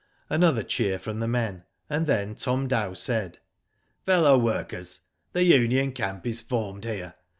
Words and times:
Another 0.31 0.63
cheer 0.63 0.97
from 0.97 1.19
the 1.19 1.27
men, 1.27 1.63
and 1.87 2.07
then 2.07 2.33
Tom 2.33 2.67
Dow 2.67 2.93
said:" 2.93 3.37
Fellow 4.07 4.35
Workers,— 4.35 5.01
The 5.33 5.43
union 5.43 5.91
camp 5.91 6.25
is 6.25 6.41
formed 6.41 6.85
here. 6.85 7.13